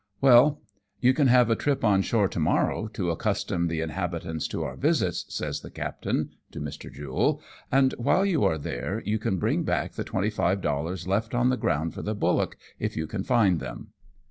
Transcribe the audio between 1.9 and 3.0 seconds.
shore to morrow,